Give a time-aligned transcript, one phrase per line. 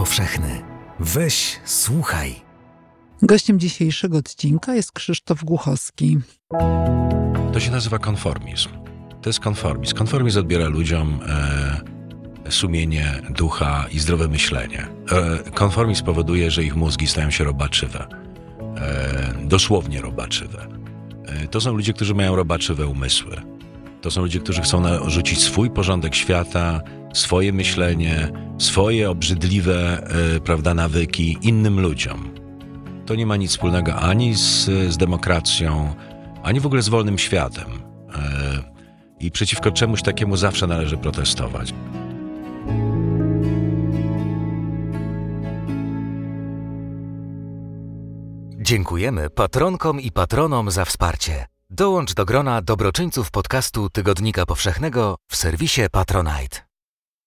[0.00, 0.62] powszechny.
[1.00, 2.34] Weź, słuchaj.
[3.22, 6.18] Gościem dzisiejszego odcinka jest Krzysztof Głuchowski.
[7.52, 8.68] To się nazywa konformizm.
[9.22, 9.96] To jest konformizm.
[9.96, 11.20] Konformizm odbiera ludziom
[12.46, 14.86] e, sumienie, ducha i zdrowe myślenie.
[15.46, 18.06] E, konformizm powoduje, że ich mózgi stają się robaczywe.
[18.76, 20.66] E, dosłownie robaczywe.
[21.26, 23.36] E, to są ludzie, którzy mają robaczywe umysły.
[24.00, 26.80] To są ludzie, którzy chcą narzucić swój porządek świata,
[27.12, 30.06] swoje myślenie, swoje obrzydliwe
[30.36, 32.34] e, prawda, nawyki innym ludziom.
[33.06, 35.94] To nie ma nic wspólnego ani z, z demokracją,
[36.42, 37.66] ani w ogóle z wolnym światem.
[38.14, 38.62] E,
[39.20, 41.74] I przeciwko czemuś takiemu zawsze należy protestować.
[48.58, 51.46] Dziękujemy patronkom i patronom za wsparcie.
[51.70, 56.69] Dołącz do grona dobroczyńców podcastu Tygodnika Powszechnego w serwisie Patronite.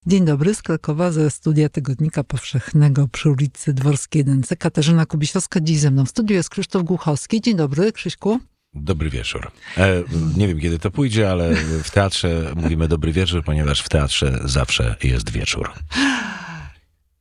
[0.07, 4.57] Dzień dobry, z Krakowa ze studia Tygodnika Powszechnego przy ulicy Dworskiej 1C.
[4.57, 7.41] Katarzyna Kubisiowska, dziś ze mną w studiu jest Krzysztof Głuchowski.
[7.41, 8.39] Dzień dobry, Krzyśku.
[8.73, 9.51] Dobry wieczór.
[9.77, 10.03] E,
[10.37, 14.95] nie wiem, kiedy to pójdzie, ale w teatrze mówimy dobry wieczór, ponieważ w teatrze zawsze
[15.03, 15.71] jest wieczór.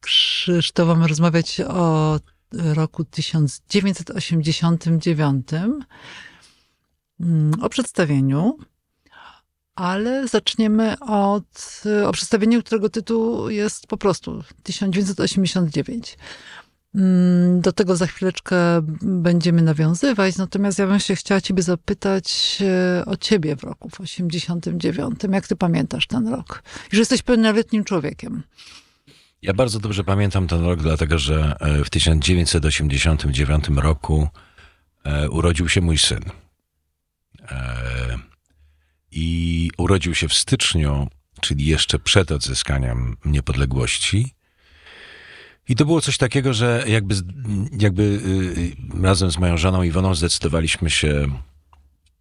[0.00, 2.20] Krzysztof, mamy rozmawiać o
[2.52, 5.46] roku 1989,
[7.20, 8.58] mm, o przedstawieniu,
[9.74, 16.18] ale zaczniemy od o przedstawieniu, którego tytuł jest po prostu 1989.
[16.94, 18.56] Mm, Do tego za chwileczkę
[19.02, 24.00] będziemy nawiązywać, natomiast ja bym się chciała ciebie zapytać e, o ciebie w roku w
[24.00, 25.20] 89.
[25.32, 26.62] Jak ty pamiętasz ten rok?
[26.92, 28.42] Już jesteś pełnoletnim człowiekiem.
[29.42, 34.28] Ja bardzo dobrze pamiętam ten rok, dlatego że e, w 1989 roku
[35.04, 36.20] e, urodził się mój syn.
[39.12, 41.08] I urodził się w styczniu,
[41.40, 44.34] czyli jeszcze przed odzyskaniem niepodległości.
[45.68, 47.14] I to było coś takiego, że jakby,
[47.78, 51.26] jakby y, razem z moją żoną Iwoną zdecydowaliśmy się,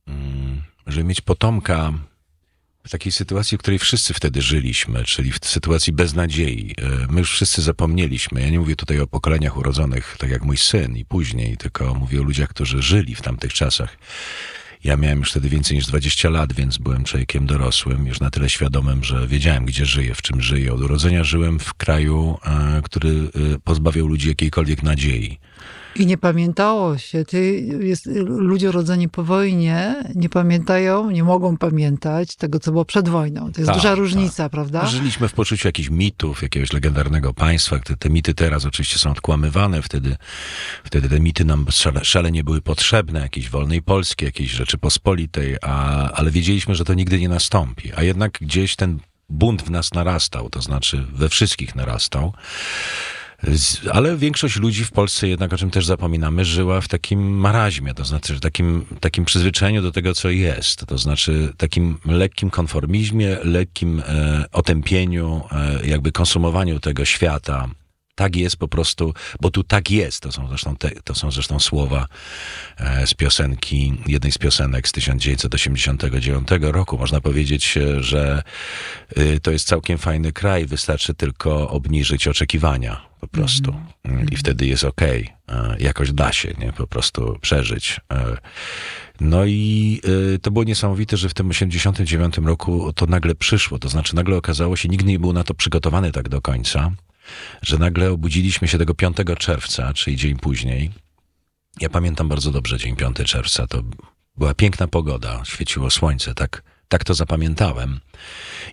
[0.08, 1.94] mm, żeby mieć potomka
[2.84, 6.76] w takiej sytuacji, w której wszyscy wtedy żyliśmy, czyli w sytuacji beznadziei.
[6.78, 8.42] E, My już wszyscy zapomnieliśmy.
[8.42, 12.22] Ja nie mówię tutaj o pokoleniach urodzonych, tak jak mój syn i później, tylko mówię
[12.22, 13.98] o ludziach, którzy żyli w tamtych czasach.
[14.84, 18.50] Ja miałem już wtedy więcej niż 20 lat, więc byłem człowiekiem dorosłym, już na tyle
[18.50, 20.74] świadomym, że wiedziałem, gdzie żyję, w czym żyję.
[20.74, 25.40] Od urodzenia żyłem w kraju, e, który e, pozbawiał ludzi jakiejkolwiek nadziei.
[25.96, 27.26] I nie pamiętało się.
[27.26, 33.10] Ty, jest, ludzie urodzeni po wojnie nie pamiętają, nie mogą pamiętać tego, co było przed
[33.10, 33.52] wojną.
[33.52, 33.98] To jest Tak, duża tak.
[33.98, 34.86] różnica, prawda?
[34.86, 37.80] Żyliśmy w poczuciu jakichś mitów, jakiegoś legendarnego państwa.
[37.80, 39.82] Te, te mity teraz oczywiście są odkłamywane.
[39.82, 40.18] Wtedy,
[40.84, 46.32] wtedy te mity nam szale, szalenie były potrzebne, jakiejś wolnej Polski, jakiejś Rzeczypospolitej, a, ale
[46.32, 47.92] wiedzieliśmy, że to nigdy nie nastąpi.
[47.96, 52.34] A jednak gdzieś ten bunt w nas narastał, to znaczy we wszystkich narastał.
[53.92, 58.06] Ale większość ludzi w Polsce, jednak o czym też zapominamy, żyła w takim maraźmie, to
[58.06, 60.86] znaczy takim, takim przyzwyczajeniu do tego, co jest.
[60.86, 67.70] To znaczy takim lekkim konformizmie, lekkim e, otępieniu, e, jakby konsumowaniu tego świata.
[68.16, 70.20] Tak jest po prostu, bo tu tak jest.
[70.20, 72.08] To są zresztą, te, to są zresztą słowa
[72.78, 76.98] e, z piosenki, jednej z piosenek z 1989 roku.
[76.98, 78.44] Można powiedzieć, e, że
[79.18, 83.76] y, to jest całkiem fajny kraj, wystarczy tylko obniżyć oczekiwania po prostu.
[84.04, 85.30] Mm, I wtedy jest okej.
[85.50, 86.74] E, Jakoś da się, nie?
[86.74, 88.00] Po prostu przeżyć.
[88.14, 88.38] E,
[89.20, 90.02] No i
[90.36, 93.80] y, to było niesamowite, że w tym 89 roku to nagle przyszło.
[93.80, 96.92] To znaczy nagle okazało się, nikt nie był na to przygotowany tak do końca,
[97.62, 100.92] że nagle obudziliśmy się tego 5 czerwca, czyli dzień później.
[101.80, 103.68] Ja pamiętam bardzo dobrze dzień 5 czerwca.
[103.68, 103.84] To
[104.38, 108.00] była piękna pogoda, świeciło słońce, tak, tak to zapamiętałem.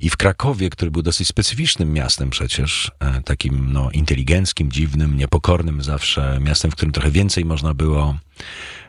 [0.01, 5.83] I w Krakowie, który był dosyć specyficznym miastem przecież, e, takim no, inteligenckim, dziwnym, niepokornym
[5.83, 8.17] zawsze, miastem, w którym trochę więcej można było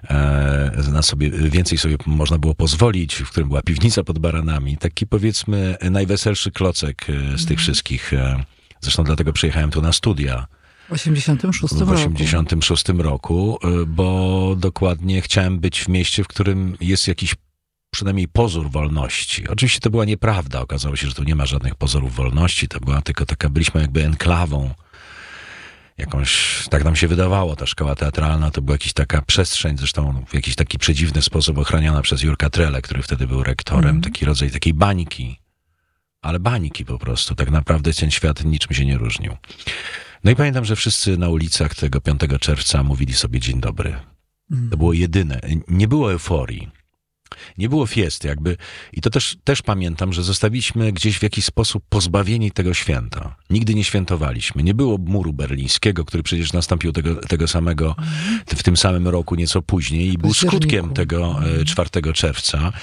[0.10, 5.08] e, na sobie, więcej sobie można było pozwolić, w którym była piwnica pod baranami, taki
[5.08, 8.14] powiedzmy najweselszy klocek e, z tych wszystkich.
[8.14, 8.44] e,
[8.82, 10.48] Zresztą dlatego przyjechałem tu na studia
[10.90, 11.92] W 86 w roku.
[11.92, 17.36] 86 roku, bo dokładnie chciałem być w mieście, w którym jest jakiś
[17.92, 19.48] przynajmniej pozór wolności.
[19.48, 20.62] Oczywiście to była nieprawda.
[20.62, 22.68] Okazało się, że tu nie ma żadnych pozorów wolności.
[22.68, 24.74] To była tylko taka, byliśmy jakby enklawą.
[25.98, 30.34] Jakąś, tak nam się wydawało, ta szkoła teatralna to była jakaś taka przestrzeń, zresztą w
[30.34, 34.74] jakiś taki przedziwny sposób ochraniana przez Jurka Trele, który wtedy był rektorem, taki rodzaj takiej
[34.74, 35.40] bańki.
[36.22, 37.36] Ale bańki po prostu.
[37.36, 39.38] Tak naprawdę ten świat niczym się nie różnił.
[40.24, 43.96] No i pamiętam, że wszyscy na ulicach tego 5 czerwca mówili sobie dzień dobry.
[44.72, 45.40] To było jedyne.
[45.68, 46.79] Nie było euforii.
[47.58, 48.58] Nie było fiesty, jakby.
[48.94, 53.36] I to też, też pamiętam, że zostaliśmy gdzieś w jakiś sposób pozbawieni tego święta.
[53.50, 54.64] Nigdy nie świętowaliśmy.
[54.64, 57.96] Nie było muru berlińskiego, który przecież nastąpił tego, tego samego,
[58.48, 62.74] w tym samym roku, nieco później, i był skutkiem tego e, 4 czerwca.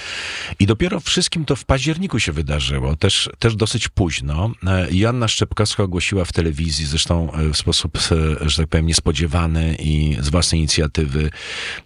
[0.59, 4.51] I dopiero wszystkim to w październiku się wydarzyło, też, też dosyć późno.
[4.67, 7.97] E, Joanna Szczepkowska ogłosiła w telewizji, zresztą e, w sposób,
[8.41, 11.29] że tak powiem, niespodziewany i z własnej inicjatywy,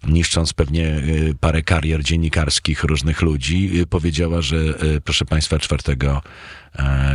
[0.06, 1.02] niszcząc pewnie
[1.40, 2.51] parę karier dziennikarskich
[2.84, 6.20] różnych ludzi, e, powiedziała, że e, proszę Państwa, 4 e,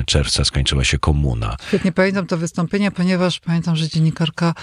[0.05, 1.57] czerwca skończyła się komuna.
[1.67, 4.53] Świetnie pamiętam to wystąpienie, ponieważ pamiętam, że dziennikarka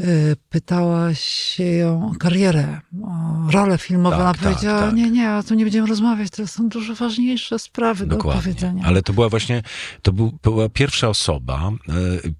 [0.00, 4.16] y, pytała się ją o karierę, o rolę filmową.
[4.16, 4.94] Tak, Ona tak, powiedziała, tak.
[4.94, 8.40] nie, nie, a tu nie będziemy rozmawiać, to są dużo ważniejsze sprawy do Dokładnie.
[8.40, 8.84] opowiedzenia.
[8.86, 9.62] Ale to była właśnie,
[10.02, 11.92] to był, była pierwsza osoba, e,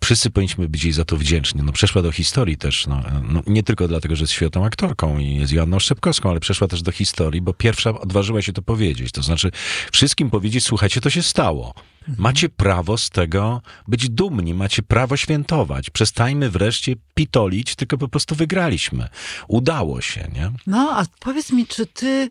[0.05, 1.63] wszyscy powinniśmy być jej za to wdzięczni.
[1.65, 5.37] No, przeszła do historii też, no, no, nie tylko dlatego, że jest świetną aktorką i
[5.37, 9.13] jest Joanną Szczepkowską, ale przeszła też do historii, bo pierwsza odważyła się to powiedzieć.
[9.13, 9.51] To znaczy
[9.93, 11.75] wszystkim powiedzieć, słuchajcie, to się stało.
[12.17, 15.91] Macie prawo z tego być dumni, macie prawo świętować.
[15.91, 19.09] Przestańmy wreszcie pitolić, tylko po prostu wygraliśmy.
[19.49, 20.51] Udało się, nie?
[20.67, 22.31] No, a powiedz mi, czy ty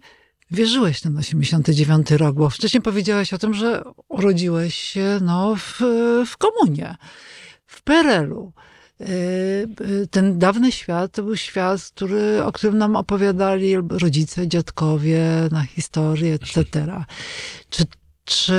[0.52, 2.36] wierzyłeś ten 89 rok?
[2.36, 5.82] Bo wcześniej powiedziałeś o tym, że urodziłeś się no, w,
[6.28, 6.96] w komunie,
[7.66, 8.54] w PRL-u.
[9.00, 9.08] Yy,
[9.90, 15.22] yy, Ten dawny świat to był świat, który, o którym nam opowiadali rodzice, dziadkowie
[15.52, 16.66] na historię, etc.
[17.70, 17.84] Czy,
[18.28, 18.56] czy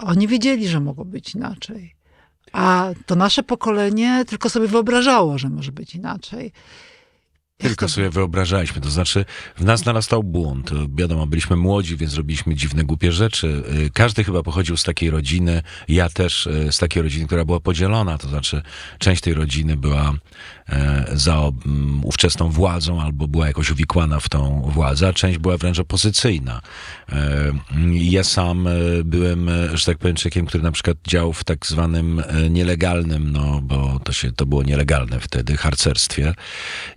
[0.00, 1.94] oni wiedzieli, że mogło być inaczej?
[2.52, 6.52] A to nasze pokolenie tylko sobie wyobrażało, że może być inaczej.
[7.60, 8.80] Tylko sobie wyobrażaliśmy.
[8.80, 9.24] To znaczy,
[9.56, 10.70] w nas narastał bunt.
[10.94, 13.62] Wiadomo, byliśmy młodzi, więc robiliśmy dziwne, głupie rzeczy.
[13.86, 15.62] Y, Każdy chyba pochodził z takiej rodziny.
[15.88, 18.18] Ja też y, z takiej rodziny, która była podzielona.
[18.18, 18.62] To znaczy,
[18.98, 20.14] część tej rodziny była
[20.68, 21.40] e, za
[22.02, 26.60] ówczesną władzą albo była jakoś uwikłana w tą władzę, a część była wręcz opozycyjna.
[27.12, 27.52] E,
[27.92, 28.70] Ja sam e,
[29.04, 34.00] byłem, że tak powiem, człowiekiem, który na przykład działał w tak zwanym nielegalnym, no bo
[34.04, 36.34] to się, to było nielegalne wtedy, harcerstwie.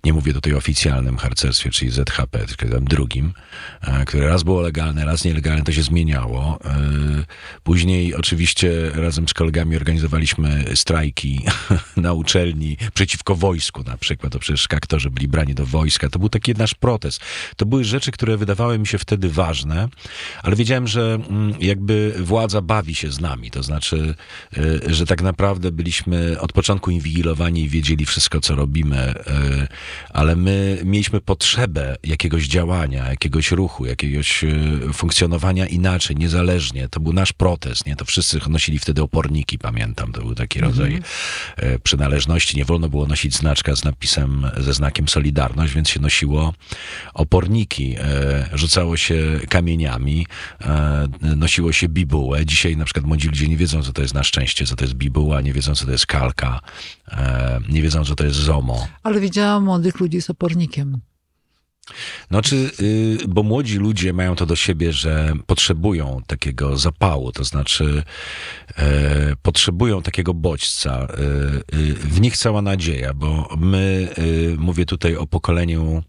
[0.03, 3.33] Nie mówię tutaj oficjalnym harcerstwie, czyli ZHP, tylko tam drugim,
[3.81, 6.59] e, które raz było legalne, raz nielegalne, to się zmieniało.
[6.65, 7.23] E,
[7.63, 11.41] Później oczywiście razem z kolegami organizowaliśmy strajki
[11.97, 16.09] na uczelni przeciwko wojsku na przykład, to przecież aktorzy byli brani do wojska.
[16.09, 17.21] To był taki nasz protest.
[17.55, 19.87] To były rzeczy, które wydawały mi się wtedy ważne,
[20.43, 24.15] ale wiedziałem, że mm, jakby władza bawi się z nami, to znaczy,
[24.57, 29.13] y, że tak naprawdę byliśmy od początku inwigilowani i wiedzieli wszystko, co robimy,
[30.09, 36.89] ale my mieliśmy potrzebę jakiegoś działania, jakiegoś ruchu, jakiegoś y, funkcjonowania inaczej, niezależnie.
[36.89, 37.95] To był nasz protest, nie?
[37.95, 40.11] To wszyscy nosili wtedy oporniki, pamiętam.
[40.11, 41.01] To był taki rodzaj
[41.55, 42.57] e, przynależności.
[42.57, 46.53] Nie wolno było nosić znaczka z napisem, ze znakiem Solidarność, więc się nosiło
[47.13, 50.27] oporniki, e, rzucało się kamieniami,
[50.61, 52.45] e, nosiło się bibułę.
[52.45, 54.95] Dzisiaj na przykład młodzi ludzie nie wiedzą, co to jest na szczęście, co to jest
[54.95, 56.59] bibuła, nie wiedzą, co to jest kalka,
[57.11, 58.87] e, nie wiedzą, co to jest zomo.
[59.03, 61.01] Ale widziałam młodych ludzi z opornikiem.
[62.31, 67.43] No czy, y, bo młodzi ludzie mają to do siebie, że potrzebują takiego zapału, to
[67.43, 68.03] znaczy
[68.77, 71.07] e, potrzebują takiego bodźca.
[71.73, 76.03] E, y, w nich cała nadzieja, bo my, y, mówię tutaj o pokoleniu,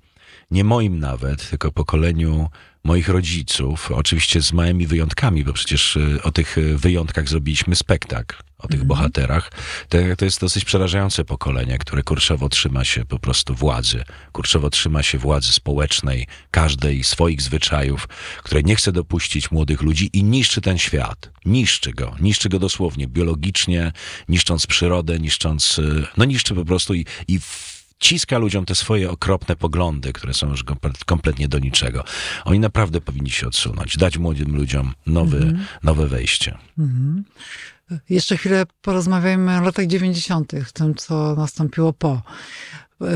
[0.50, 2.48] nie moim nawet, tylko pokoleniu
[2.84, 8.36] moich rodziców, oczywiście z małymi wyjątkami, bo przecież y, o tych y, wyjątkach zrobiliśmy spektakl,
[8.58, 9.50] o tych bohaterach.
[9.88, 15.02] To, to jest dosyć przerażające pokolenie, które kurczowo trzyma się po prostu władzy, kurczowo trzyma
[15.02, 18.08] się władzy społecznej, każdej swoich zwyczajów,
[18.42, 21.30] które nie chce dopuścić młodych ludzi i niszczy ten świat.
[21.44, 23.92] Niszczy go, niszczy go dosłownie, biologicznie,
[24.28, 27.40] niszcząc przyrodę, niszcząc, y, no niszczy po prostu i, i
[28.04, 32.04] wciska ludziom te swoje okropne poglądy, które są już komple- kompletnie do niczego.
[32.44, 36.58] Oni naprawdę powinni się odsunąć, dać młodym ludziom nowy, nowe wejście.
[38.10, 42.22] Jeszcze chwilę porozmawiajmy o latach 90., tym, co nastąpiło po.
[43.00, 43.06] E,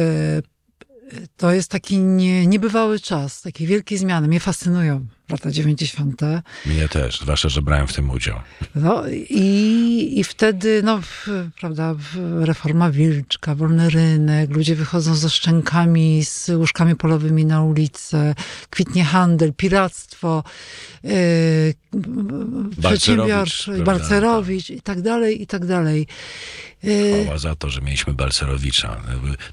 [1.37, 4.29] To jest taki nie, niebywały czas, takie wielkie zmiany.
[4.29, 6.21] Mnie fascynują lata 90.
[6.67, 8.41] Mnie też, zwłaszcza, że brałem w tym udział.
[8.75, 11.01] No i, i wtedy, no,
[11.61, 11.95] prawda,
[12.41, 18.35] reforma wilczka, wolny rynek, ludzie wychodzą ze szczękami, z łóżkami polowymi na ulicę,
[18.71, 20.45] kwitnie handel, piractwo,
[21.05, 21.11] yy,
[22.81, 26.07] przedsiębiorczość, prawda, Balcerowicz i tak dalej, i tak dalej.
[26.83, 29.01] Yy, Chwała za to, że mieliśmy Balcerowicza.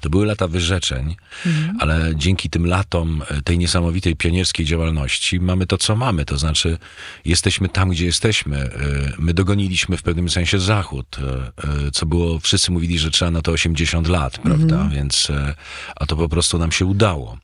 [0.00, 1.16] To były- lata wyrzeczeń,
[1.46, 1.76] Mhm.
[1.80, 6.24] ale dzięki tym latom tej niesamowitej pionierskiej działalności mamy to, co mamy.
[6.24, 6.78] To znaczy,
[7.24, 8.56] jesteśmy tam, gdzie jesteśmy.
[8.56, 8.70] E,
[9.18, 11.52] My dogoniliśmy w pewnym sensie Zachód, e,
[11.86, 14.74] e, co było, wszyscy mówili, że trzeba na to 80 lat, prawda?
[14.74, 14.90] Mhm.
[14.90, 15.54] Więc, e,
[15.96, 17.38] a to po prostu nam się udało.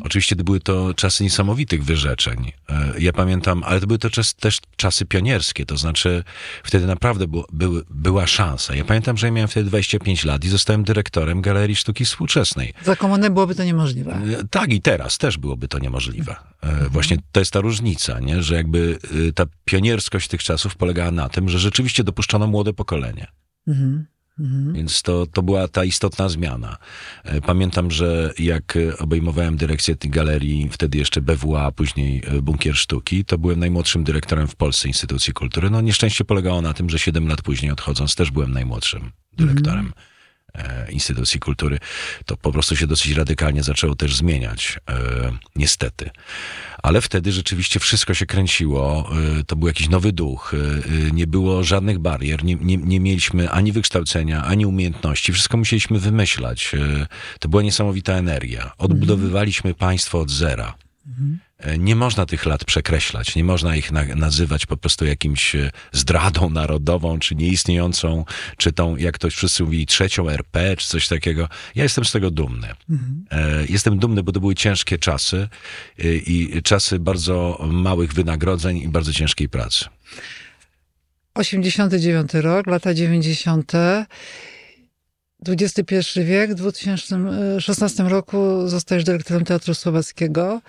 [0.00, 2.52] Oczywiście były to czasy niesamowitych wyrzeczeń.
[2.98, 6.24] Ja pamiętam, ale to były to czas, też czasy pionierskie, to znaczy
[6.64, 8.74] wtedy naprawdę było, były, była szansa.
[8.74, 12.72] Ja pamiętam, że ja miałem wtedy 25 lat i zostałem dyrektorem Galerii Sztuki Współczesnej.
[12.84, 14.18] Za komuny byłoby to niemożliwe.
[14.50, 16.36] Tak, i teraz też byłoby to niemożliwe.
[16.62, 18.42] E, Właśnie to jest ta różnica, nie?
[18.42, 23.26] że jakby e, ta pionierskość tych czasów polegała na tym, że rzeczywiście dopuszczono młode pokolenie.
[23.66, 24.06] Mhm.
[24.38, 24.72] Mhm.
[24.72, 26.76] Więc to, to była ta istotna zmiana.
[27.24, 32.42] E, Pamiętam, że jak e, obejmowałem dyrekcję tej galerii, wtedy jeszcze BWA, a później e,
[32.42, 35.70] Bunkier Sztuki, to byłem najmłodszym dyrektorem w Polsce Instytucji Kultury.
[35.70, 40.13] No nieszczęście polegało na tym, że 7 lat później odchodząc też byłem najmłodszym dyrektorem e,
[40.90, 41.78] Instytucji Kultury.
[42.26, 44.94] To po prostu się dosyć radykalnie zaczęło też zmieniać, e,
[45.56, 46.10] niestety.
[46.82, 50.52] Ale wtedy rzeczywiście wszystko się kręciło, y, to był jakiś nowy duch,
[51.12, 56.72] nie było żadnych barier, nie, nie, nie mieliśmy ani wykształcenia, ani umiejętności, wszystko musieliśmy wymyślać.
[57.40, 58.72] To była niesamowita energia.
[58.78, 60.74] Odbudowywaliśmy państwo od zera.
[61.06, 61.43] Y,
[61.78, 66.50] Nie można tych lat przekreślać, nie można ich na, nazywać po prostu jakimś y, zdradą
[66.60, 68.24] narodową, czy nieistniejącą,
[68.56, 71.48] czy tą, jak to wszyscy mówili, trzecią RP, czy coś takiego.
[71.74, 72.68] Ja jestem z tego dumny.
[73.30, 75.48] E, Jestem dumny, bo to były ciężkie czasy
[76.04, 79.84] y, i czasy bardzo małych wynagrodzeń i bardzo ciężkiej pracy.
[81.34, 83.72] 89 rok, lata 90.
[85.48, 90.60] XXI wiek, w 2016 roku zostajesz dyrektorem Teatru Słowackiego.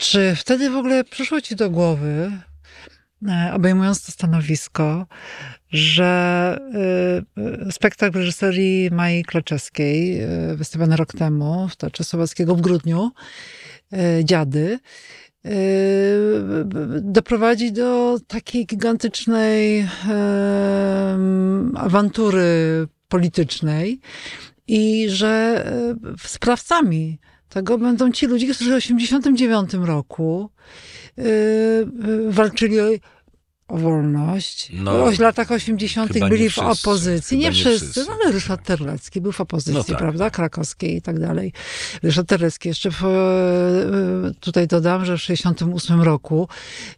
[0.00, 2.32] Czy wtedy w ogóle przyszło ci do głowy,
[3.28, 5.06] e, obejmując to stanowisko,
[5.70, 6.58] że
[7.68, 13.10] y, spektakl reżyserii Mai Klaczewskiej, y, wystawiony rok temu w Teatrze Słowackiego w grudniu,
[14.24, 14.78] Dziady,
[17.00, 19.88] doprowadzi do takiej gigantycznej
[21.74, 24.00] awantury politycznej
[24.66, 27.18] i że e, sprawcami
[27.50, 30.50] tego będą ci ludzie, którzy w 1989 roku
[31.18, 32.76] y, y, walczyli
[33.70, 34.68] o, wolność.
[34.72, 36.12] No, w latach 80.
[36.12, 37.38] chyba nie byli w wszyscy, opozycji.
[37.38, 38.32] Nie nie wszyscy, wszyscy, no ale.
[38.32, 39.98] Ryszard Terlecki był w opozycji, No tak.
[39.98, 40.30] prawda?
[40.30, 41.52] Krakowskiej i tak dalej.
[42.02, 46.48] Ryszard Terlecki jeszcze w, e, tutaj dodam, że w 68 roku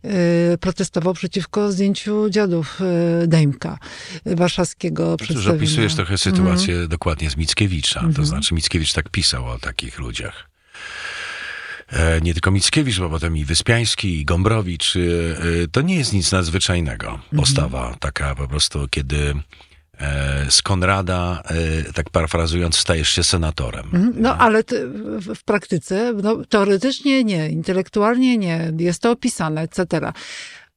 [0.05, 2.79] e, protestował przeciwko zdjęciu dziadów
[3.23, 3.79] e, Dejmka,
[4.27, 5.57] warszawskiego przedstawienia.
[5.57, 6.89] opisujesz trochę sytuację Mhm.
[6.89, 8.05] dokładnie z Mickiewicza.
[8.17, 10.49] To znaczy Mickiewicz tak pisał o takich ludziach.
[11.93, 14.97] E, Nie tylko Mickiewicz, bo potem i Wyspiański, i Gombrowicz.
[14.97, 15.01] e,
[15.63, 17.19] e, To nie jest nic nadzwyczajnego.
[17.37, 19.35] Postawa taka po prostu, kiedy
[19.99, 21.43] e, z Konrada,
[21.89, 23.85] e, tak parafrazując, stajesz się senatorem.
[23.85, 24.13] Mhm.
[24.17, 30.13] No ale ty, w, w praktyce, no, teoretycznie nie, intelektualnie nie, jest to opisane, etc.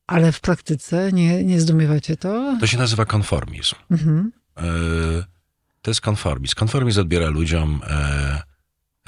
[0.08, 2.58] Ale w praktyce nie, nie zdumiewacie to?
[2.60, 3.76] To się nazywa konformizm.
[3.92, 4.32] Mhm.
[4.58, 4.62] E,
[5.82, 6.56] To jest konformizm.
[6.56, 8.42] Konformizm odbiera ludziom e,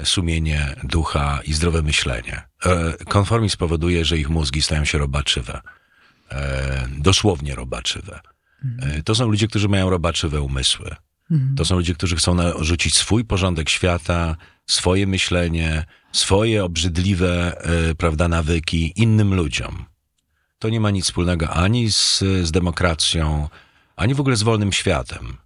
[0.04, 2.42] sumienie, ducha i zdrowe myślenie.
[2.66, 5.60] E, Konformizm powoduje, że ich mózgi stają się robaczywe.
[6.30, 8.20] E, Dosłownie robaczywe.
[8.82, 10.96] E, To są ludzie, którzy mają robaczywe umysły.
[11.56, 14.36] To są ludzie, którzy chcą narzucić swój porządek świata,
[14.66, 17.62] swoje myślenie, swoje obrzydliwe,
[17.98, 19.84] prawda, nawyki innym ludziom.
[20.58, 23.48] To nie ma nic wspólnego ani z, z demokracją,
[23.96, 25.36] ani w ogóle z wolnym światem.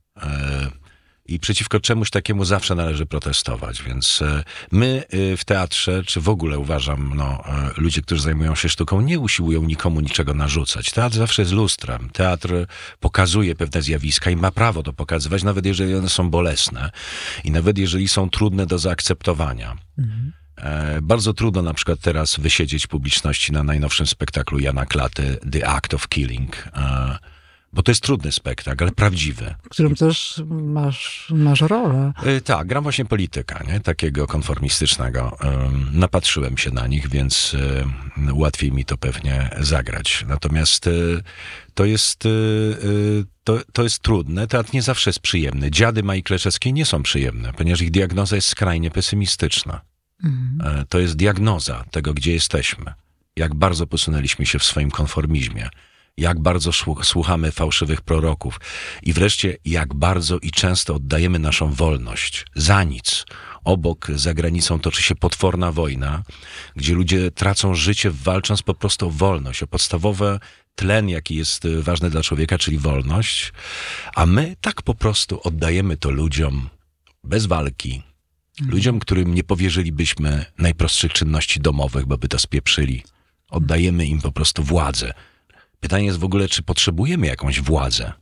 [1.27, 3.83] I przeciwko czemuś takiemu zawsze należy protestować.
[3.83, 8.55] Więc e, my e, w teatrze, czy w ogóle uważam, no, e, ludzie, którzy zajmują
[8.55, 10.91] się sztuką, nie usiłują nikomu niczego narzucać.
[10.91, 12.11] Teatr zawsze jest lustrem.
[12.13, 12.67] Teatr
[13.01, 16.91] pokazuje pewne zjawiska i ma prawo to pokazywać, nawet jeżeli one są bolesne
[17.45, 19.77] i nawet jeżeli są trudne do zaakceptowania.
[20.57, 25.95] E, Bardzo trudno na przykład teraz wysiedzieć publiczności na najnowszym spektaklu Jana Klaty, The Act
[25.95, 26.69] of Killing,
[27.73, 29.55] bo to jest trudny spektakl, ale prawdziwy.
[29.63, 32.13] W którym też masz, masz rolę.
[32.25, 33.81] E, Tak, gram właśnie polityka, nie?
[33.81, 35.37] takiego konformistycznego.
[35.41, 37.57] Em, Napatrzyłem się na nich, więc
[38.33, 40.25] łatwiej mi to pewnie zagrać.
[40.29, 40.91] Natomiast e,
[41.75, 42.29] to jest, e,
[43.45, 44.47] to, to jest trudne.
[44.47, 45.71] Teatr nie zawsze jest przyjemny.
[45.71, 49.81] Dziady Mai Kleczewskiej nie są przyjemne, ponieważ ich diagnoza jest skrajnie pesymistyczna.
[50.65, 52.93] E, To jest diagnoza tego, gdzie jesteśmy.
[53.37, 55.69] Jak bardzo posunęliśmy się w swoim konformizmie.
[56.17, 58.61] Jak bardzo słuch- słuchamy fałszywych proroków.
[59.03, 63.25] I wreszcie, jak bardzo i często oddajemy naszą wolność za nic.
[63.65, 66.23] Obok, za granicą toczy się potworna wojna,
[66.77, 70.41] gdzie ludzie tracą życie walcząc po prostu o wolność, o podstawowe
[70.75, 73.53] tlen, jaki jest y, ważny dla człowieka, czyli wolność.
[74.15, 76.69] A my tak po prostu oddajemy to ludziom
[77.25, 78.03] bez walki,
[78.61, 83.03] Ludziom, którym nie powierzylibyśmy najprostszych czynności domowych, bo by to spieprzyli,
[83.51, 85.13] oddajemy im po prostu władzę.
[85.83, 88.13] Pytanie jest w ogóle, czy potrzebujemy jakąś władzę?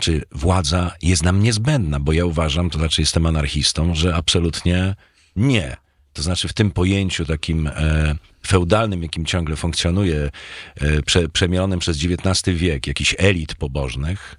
[0.00, 2.00] Czy władza jest nam niezbędna?
[2.00, 4.94] Bo ja uważam, to znaczy jestem anarchistą, że absolutnie
[5.36, 5.76] nie.
[6.12, 8.14] To znaczy w tym pojęciu takim e,
[8.46, 10.30] feudalnym, jakim ciągle funkcjonuje,
[10.74, 14.36] e, prze, przemienionym przez XIX wiek, jakichś elit pobożnych,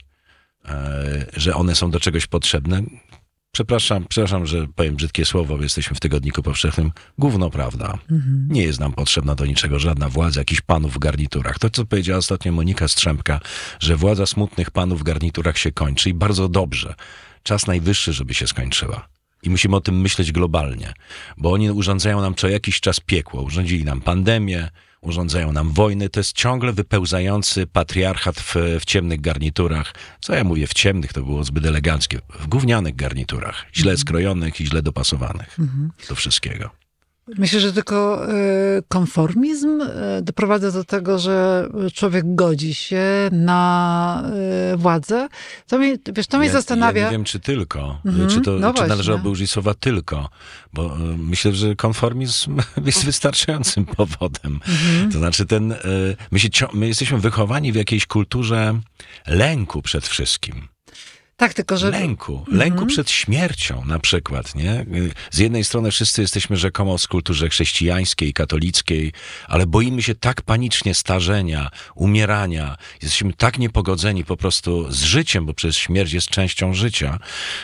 [0.65, 2.83] e, że one są do czegoś potrzebne.
[3.55, 6.91] Przepraszam, przepraszam, że powiem brzydkie słowo, bo jesteśmy w Tygodniku Powszechnym.
[7.17, 7.97] Gówno prawda.
[8.49, 11.59] Nie jest nam potrzebna do niczego żadna władza jakichś panów w garniturach.
[11.59, 13.39] To, co powiedziała ostatnio Monika Strzemka,
[13.79, 16.95] że władza smutnych panów w garniturach się kończy i bardzo dobrze.
[17.43, 19.07] Czas najwyższy, żeby się skończyła.
[19.43, 20.93] I musimy o tym myśleć globalnie,
[21.37, 23.41] bo oni urządzają nam co jakiś czas piekło.
[23.41, 24.69] Urządzili nam pandemię,
[25.05, 26.09] urządzają nam wojny.
[26.09, 29.93] To jest ciągle wypełzający patriarchat w, w ciemnych garniturach.
[30.21, 32.19] Co ja mówię w ciemnych, to było zbyt eleganckie.
[32.39, 35.57] W gównianych garniturach, źle skrojonych i źle dopasowanych
[36.09, 36.84] do wszystkiego.
[37.27, 38.33] Myślę, że tylko e,
[38.87, 44.23] konformizm e, doprowadza do tego, że człowiek godzi się na
[44.73, 45.27] e, władzę.
[45.67, 47.01] To mnie, wiesz, to mnie Ja- zastanawia.
[47.01, 48.01] Ja nie wiem, czy tylko.
[48.05, 50.29] Mhm, Czy, to, no czy należałoby użyć słowa tylko,
[50.73, 54.59] bo myślę, że konformizm jest wystarczającym powodem.
[54.67, 55.11] Mhm.
[55.11, 55.75] To znaczy ten,
[56.31, 58.79] my, się, my jesteśmy wychowani w jakiejś kulturze
[59.27, 60.67] lęku przed wszystkim.
[61.37, 61.89] Tak, tylko że.
[61.89, 62.45] Lęku.
[62.47, 64.85] Lęku przed śmiercią na przykład, nie?
[65.31, 69.13] Z jednej strony wszyscy jesteśmy rzekomo z kulturze chrześcijańskiej, katolickiej,
[69.47, 72.77] ale boimy się tak panicznie starzenia, umierania.
[73.01, 77.19] Jesteśmy tak niepogodzeni po prostu z życiem, bo przecież śmierć jest częścią życia,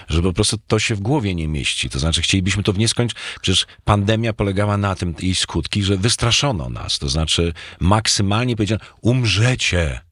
[0.09, 1.89] że po prostu to się w głowie nie mieści.
[1.89, 3.25] To znaczy chcielibyśmy to w nieskończoność...
[3.41, 6.99] Przecież pandemia polegała na tym, jej skutki, że wystraszono nas.
[6.99, 10.10] To znaczy maksymalnie powiedziano, umrzecie.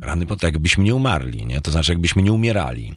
[0.00, 1.60] Rany, bo tak jakbyśmy nie umarli, nie?
[1.60, 2.94] To znaczy jakbyśmy nie umierali.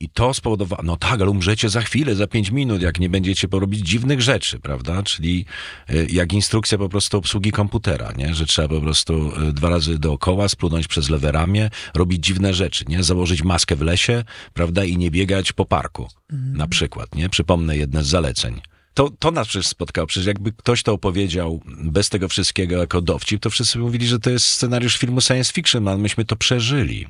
[0.00, 3.48] I to spowodowało, no tak, ale umrzecie za chwilę, za pięć minut, jak nie będziecie
[3.48, 5.02] porobić dziwnych rzeczy, prawda?
[5.02, 5.44] Czyli
[5.90, 8.34] y, jak instrukcja po prostu obsługi komputera, nie?
[8.34, 12.84] Że trzeba po prostu y, dwa razy dookoła, splunąć przez lewe ramię, robić dziwne rzeczy,
[12.88, 13.02] nie?
[13.02, 14.84] Założyć maskę w lesie, prawda?
[14.84, 17.28] I nie biegać po parku, na przykład, nie?
[17.28, 18.60] Przypomnę jedne z zaleceń.
[18.96, 20.06] To, to nas przecież spotkało.
[20.06, 24.30] Przecież jakby ktoś to opowiedział bez tego wszystkiego jako dowcip, to wszyscy mówili, że to
[24.30, 27.06] jest scenariusz filmu science fiction, ale myśmy to przeżyli.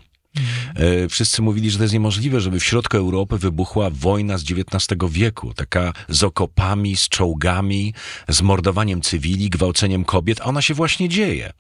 [0.74, 5.11] E, Wszyscy mówili, że to jest niemożliwe, żeby w środku Europy wybuchła wojna z XIX
[5.11, 7.94] wieku, taka z okopami, z czołgami,
[8.28, 11.52] z mordowaniem cywili, gwałceniem kobiet, a ona się właśnie dzieje.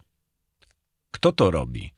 [1.10, 1.92] Kto to robi?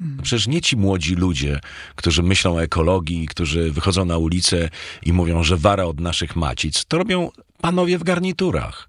[0.00, 1.60] No Przecież nie ci młodzi ludzie,
[1.94, 4.68] którzy myślą o ekologii, którzy wychodzą na ulicę
[5.02, 6.84] i mówią, że wara od naszych macic.
[6.84, 7.30] To robią
[7.62, 8.88] panowie w garniturach.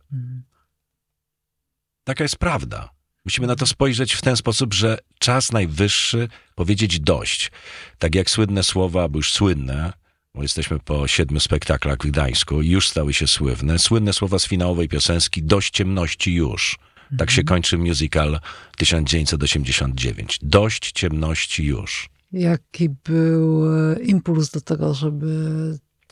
[2.04, 2.90] Taka jest prawda.
[3.26, 7.52] Musimy na to spojrzeć w ten sposób, że czas najwyższy powiedzieć dość.
[8.00, 9.94] Tak jak słynne słowa, bo już słynne,
[10.36, 14.48] bo jesteśmy po siedmiu spektaklach w Gdańsku i już stały się słynne, słynne słowa z
[14.48, 16.80] finałowej piosenki Dość ciemności już.
[17.18, 18.40] Tak się kończy musical
[18.78, 20.40] 1989.
[20.42, 22.10] Dość ciemności już.
[22.32, 25.28] Jaki był e, impuls do tego, żeby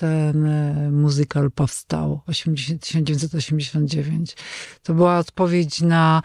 [0.01, 4.35] ten e, musical powstał 80, 1989?
[4.83, 6.21] To była odpowiedź na,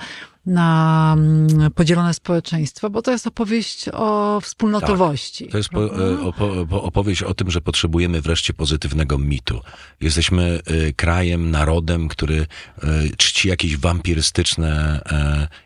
[0.46, 5.48] na mm, podzielone społeczeństwo, bo to jest opowieść o wspólnotowości.
[5.48, 9.60] To jest po, e, opo, po, opowieść o tym, że potrzebujemy wreszcie pozytywnego mitu.
[10.00, 12.46] Jesteśmy e, krajem, narodem, który
[13.16, 15.00] czci jakieś wampirystyczne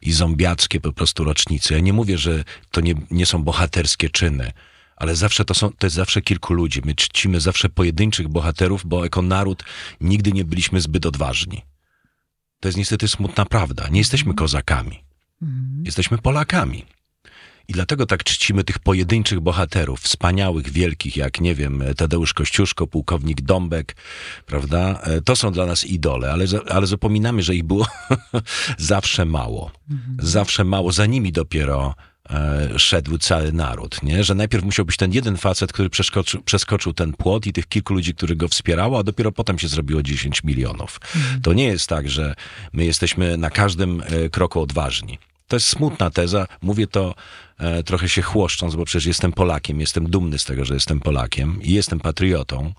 [0.02, 1.74] i zombiackie po prostu rocznice.
[1.74, 4.52] Ja nie mówię, że to nie, nie są bohaterskie czyny,
[5.00, 6.82] ale zawsze to, są, to jest zawsze kilku ludzi.
[6.84, 9.64] My czcimy zawsze pojedynczych bohaterów, bo jako naród
[10.00, 11.62] nigdy nie byliśmy zbyt odważni.
[12.60, 13.88] To jest niestety smutna prawda.
[13.88, 15.04] Nie jesteśmy kozakami.
[15.84, 16.84] Jesteśmy Polakami.
[17.68, 23.40] I dlatego tak czcimy tych pojedynczych bohaterów, wspaniałych, wielkich, jak, nie wiem, Tadeusz Kościuszko, pułkownik
[23.40, 23.96] Dąbek,
[24.46, 25.00] prawda?
[25.02, 27.86] E, To są dla nas idole, ale, ale zapominamy, że ich było
[28.78, 29.70] zawsze mało.
[30.18, 30.92] Zawsze mało.
[30.92, 31.94] Za nimi dopiero
[32.76, 34.24] szedł cały naród, nie?
[34.24, 37.94] Że najpierw musiał być ten jeden facet, który przeskoczył, przeskoczył ten płot i tych kilku
[37.94, 41.00] ludzi, których go wspierało, a dopiero potem się zrobiło 10 milionów.
[41.42, 42.34] To nie jest tak, że
[42.72, 45.18] my jesteśmy na każdym e, kroku odważni.
[45.48, 46.46] To jest smutna teza.
[46.62, 47.14] Mówię to
[47.58, 51.62] e, trochę się chłoszcząc, bo przecież jestem Polakiem, jestem dumny z tego, że jestem Polakiem
[51.62, 52.72] i jestem patriotą.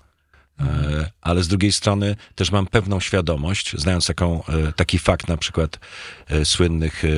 [0.60, 5.36] E, ale z drugiej strony też mam pewną świadomość, znając taką, e, taki fakt na
[5.36, 5.78] przykład
[6.26, 7.08] e, słynnych e,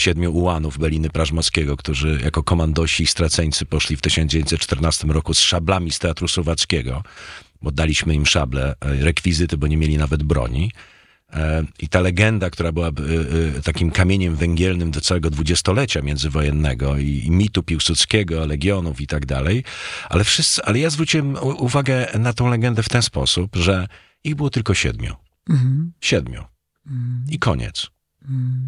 [0.00, 5.90] siedmiu ułanów Beliny Prażmowskiego, którzy jako komandosi i straceńcy poszli w 1914 roku z szablami
[5.90, 7.02] z Teatru Słowackiego,
[7.62, 10.72] bo daliśmy im szable, e, rekwizyty, bo nie mieli nawet broni.
[11.32, 12.92] E, I ta legenda, która była e,
[13.62, 19.64] takim kamieniem węgielnym do całego dwudziestolecia międzywojennego i, i mitu Piłsudskiego, legionów i tak dalej,
[20.08, 23.88] ale wszyscy, ale ja zwróciłem uwagę na tą legendę w ten sposób, że
[24.24, 25.14] ich było tylko siedmiu.
[25.48, 25.92] Mhm.
[26.00, 26.44] Siedmiu.
[27.30, 27.90] I koniec.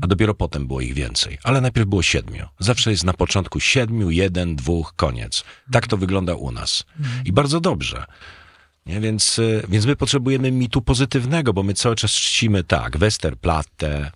[0.00, 1.38] A dopiero potem było ich więcej.
[1.44, 2.46] Ale najpierw było siedmiu.
[2.58, 5.44] Zawsze jest na początku siedmiu, jeden, dwóch, koniec.
[5.72, 6.84] Tak to wygląda u nas.
[7.24, 8.04] I bardzo dobrze.
[8.86, 9.00] Nie?
[9.00, 14.10] Więc, y, więc my potrzebujemy mitu pozytywnego, bo my cały czas czcimy tak, Westerplatte,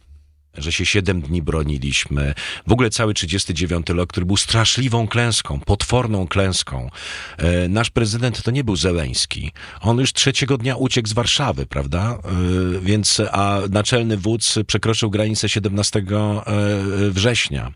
[0.59, 2.35] że się siedem dni broniliśmy.
[2.67, 6.91] W ogóle cały 39 rok, który był straszliwą klęską, potworną klęską.
[7.39, 9.53] E, nasz prezydent to nie był Zeleński.
[9.81, 12.19] On już trzeciego dnia uciekł z Warszawy, prawda?
[12.25, 16.45] E, więc, a naczelny wódz przekroczył granicę 17 e,
[17.11, 17.73] września.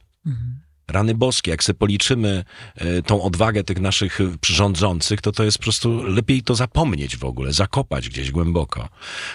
[0.93, 5.65] Rany boskie, jak sobie policzymy e, tą odwagę tych naszych rządzących, to to jest po
[5.65, 8.89] prostu lepiej to zapomnieć w ogóle, zakopać gdzieś głęboko.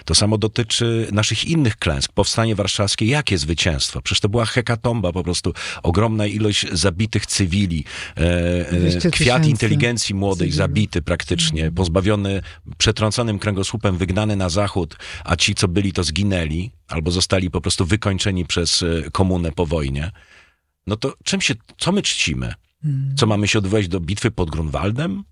[0.06, 2.12] To samo dotyczy naszych innych klęsk.
[2.12, 4.02] Powstanie warszawskie, jakie zwycięstwo?
[4.02, 7.84] Przecież to była hekatomba, po prostu ogromna ilość zabitych cywili,
[8.18, 10.58] e, e, 200 kwiat inteligencji młodej cywili.
[10.58, 12.41] zabity praktycznie, pozbawiony,
[12.78, 17.86] przetrąconym kręgosłupem, wygnany na zachód, a ci, co byli, to zginęli, albo zostali po prostu
[17.86, 20.12] wykończeni przez komunę po wojnie
[20.88, 22.54] no to czym się, co my czcimy?
[23.15, 25.24] Co mamy się odwołać do bitwy pod Grunwaldem?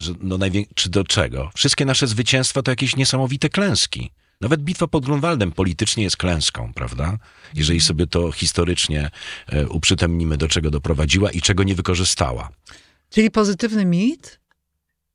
[0.00, 0.38] Że, no
[0.74, 1.50] czy do czego?
[1.54, 4.10] Wszystkie nasze zwycięstwa to jakieś niesamowite klęski.
[4.40, 7.18] Nawet bitwa pod Grunwaldem politycznie jest klęską, prawda?
[7.54, 9.10] Jeżeli sobie to historycznie
[9.46, 12.50] e, uprzytomnimy, do czego doprowadziła i czego nie wykorzystała.
[13.10, 14.40] Czyli pozytywny mit.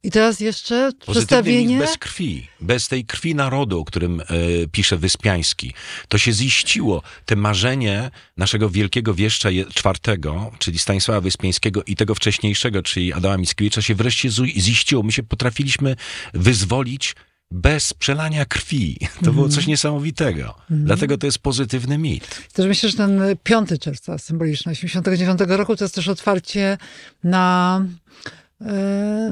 [0.03, 1.79] I teraz jeszcze przedstawienie.
[1.79, 4.25] bez krwi, bez tej krwi narodu, o którym e,
[4.71, 5.73] pisze Wyspiański.
[6.07, 7.01] To się ziściło.
[7.25, 13.81] Te marzenie naszego wielkiego wieszcza czwartego, czyli Stanisława Wyspiańskiego i tego wcześniejszego, czyli Adama Mickiewicza
[13.81, 15.03] się wreszcie ziściło.
[15.03, 15.95] My się potrafiliśmy
[16.33, 17.15] wyzwolić
[17.51, 18.97] bez przelania krwi.
[19.25, 20.55] To było coś niesamowitego.
[20.69, 22.49] Dlatego to jest pozytywny mit.
[22.53, 26.77] Też myślę, że ten 5 czerwca symboliczny 89 roku to jest też otwarcie
[27.23, 27.85] na,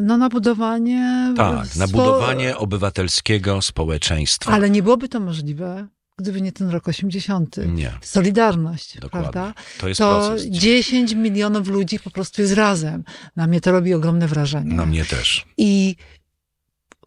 [0.01, 1.33] no, na budowanie.
[1.37, 4.51] Tak, na budowanie obywatelskiego społeczeństwa.
[4.51, 7.55] Ale nie byłoby to możliwe, gdyby nie ten rok 80.
[7.67, 9.31] Nie, Solidarność, dokładnie.
[9.31, 9.53] prawda?
[9.79, 10.47] To jest To proces.
[10.47, 13.03] 10 milionów ludzi po prostu jest razem.
[13.35, 14.73] Na mnie to robi ogromne wrażenie.
[14.73, 15.45] Na mnie też.
[15.57, 15.95] I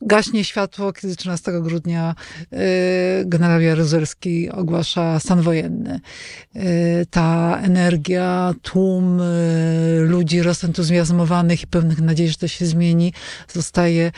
[0.05, 2.14] gaśnie światło, kiedy 13 grudnia
[2.53, 2.57] y,
[3.27, 6.01] generał Jaruzelski ogłasza stan wojenny.
[6.57, 9.25] Y, ta energia, tłum y,
[10.09, 13.12] ludzi rozentuzjazmowanych i pełnych nadziei, że to się zmieni,
[13.53, 14.12] zostaje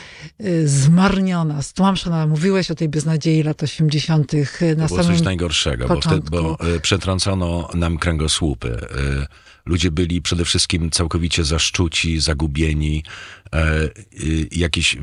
[0.65, 2.27] zmarniona, stłamszona.
[2.27, 4.33] Mówiłeś o tej beznadziei lat 80.
[4.33, 8.77] y, na To było coś najgorszego, bo, wtedy, bo przetrącono nam kręgosłupy.
[9.67, 13.03] Ludzie byli przede wszystkim całkowicie zaszczuci, zagubieni.
[13.53, 13.89] E,
[14.51, 14.97] jakieś,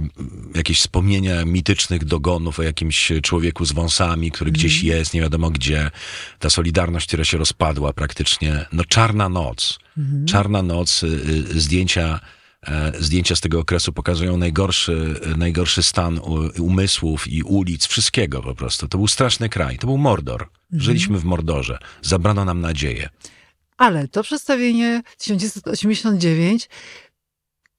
[0.54, 5.90] jakieś wspomnienia mitycznych dogonów o jakimś człowieku z wąsami, który gdzieś jest, nie wiadomo gdzie.
[6.38, 8.66] Ta solidarność, która się rozpadła praktycznie.
[8.72, 9.78] No czarna noc.
[10.26, 12.20] Czarna noc, y, y, zdjęcia
[12.66, 16.20] e, zdjęcia z tego okresu pokazują najgorszy, najgorszy stan
[16.58, 18.88] umysłów i ulic, wszystkiego po prostu.
[18.88, 20.48] To był straszny kraj, to był Mordor.
[20.72, 21.78] Żyliśmy w Mordorze.
[22.02, 23.08] Zabrano nam nadzieję.
[23.76, 26.68] Ale to przedstawienie 1989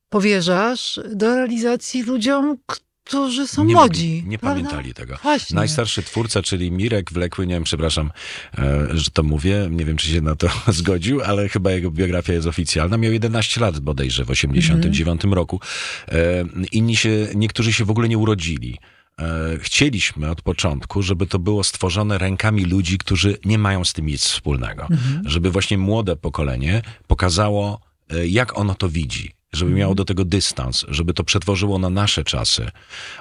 [0.09, 2.57] powierzasz do realizacji ludziom,
[3.05, 4.23] którzy są nie młodzi.
[4.27, 4.61] nie prawda?
[4.61, 5.17] pamiętali tego.
[5.23, 5.55] Właśnie.
[5.55, 8.11] Najstarszy twórca, czyli Mirek Wlekły, nie wiem, przepraszam,
[8.57, 12.33] e, że to mówię, nie wiem, czy się na to zgodził, ale chyba jego biografia
[12.33, 12.97] jest oficjalna.
[12.97, 15.59] Miał 11 lat bodajże w 89 roku.
[16.07, 18.77] E, inni się, niektórzy się w ogóle nie urodzili.
[19.21, 24.05] E, Chcieliśmy od początku, żeby to było stworzone rękami ludzi, którzy nie mają z tym
[24.05, 24.87] nic wspólnego.
[25.25, 29.34] Żeby właśnie młode pokolenie pokazało, e, jak ono to widzi.
[29.55, 32.71] Żeby miało do tego dystans, żeby to przetworzyło na nasze czasy.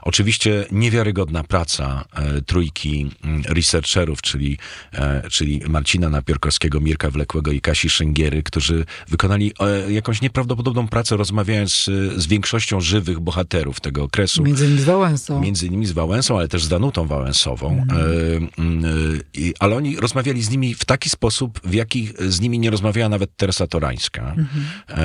[0.03, 4.59] Oczywiście niewiarygodna praca e, trójki mm, researcherów, czyli,
[4.93, 11.17] e, czyli Marcina Napiórkowskiego, Mirka Wlekłego i Kasi Szęgiery, którzy wykonali e, jakąś nieprawdopodobną pracę,
[11.17, 11.85] rozmawiając z,
[12.23, 14.43] z większością żywych bohaterów tego okresu.
[14.43, 15.41] Między innymi z Wałęsą.
[15.41, 17.87] Między innymi z Wałęsą, ale też z Danutą Wałęsową.
[17.91, 18.89] E, mm, e,
[19.59, 23.37] ale oni rozmawiali z nimi w taki sposób, w jaki z nimi nie rozmawiała nawet
[23.37, 24.35] Teresa Torańska.
[24.89, 25.05] E,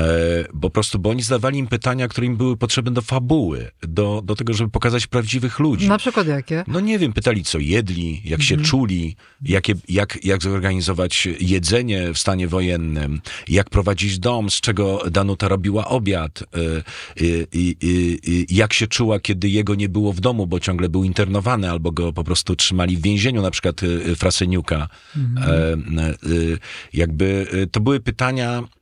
[0.53, 4.21] bo po prostu, bo oni zadawali im pytania, które im były potrzebne do fabuły, do,
[4.25, 5.87] do tego, żeby pokazać prawdziwych ludzi.
[5.87, 6.63] Na przykład jakie?
[6.67, 12.19] No nie wiem, pytali co jedli, jak się czuli, jakie, jak, jak zorganizować jedzenie w
[12.19, 16.59] stanie wojennym, jak prowadzić dom, z czego Danuta robiła obiad, y,
[17.21, 20.89] y, y, y, y, jak się czuła, kiedy jego nie było w domu, bo ciągle
[20.89, 24.87] był internowany, albo go po prostu trzymali w więzieniu, na przykład y, Frasyniuka.
[25.47, 25.77] E,
[26.29, 26.57] y,
[26.93, 28.78] jakby to były pytania, e,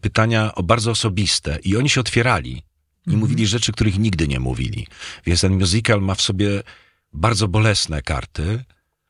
[0.00, 2.62] pytania o bardzo osobiste i oni się otwierali
[3.06, 4.86] i mówili rzeczy, których nigdy nie mówili.
[5.26, 6.62] Więc ten musical ma w sobie
[7.12, 8.64] bardzo bolesne karty,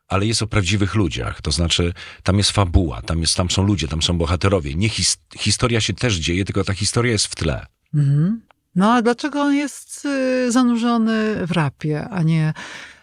[0.08, 1.42] ale jest o prawdziwych ludziach.
[1.42, 1.92] To znaczy,
[2.22, 4.74] tam jest fabuła, tam, jest, tam są ludzie, tam są bohaterowie.
[4.74, 7.66] Nie his, historia się też dzieje, tylko ta historia jest w tle.
[7.94, 8.40] Mhm.
[8.74, 12.52] No a dlaczego on jest y, zanurzony w rapie, a nie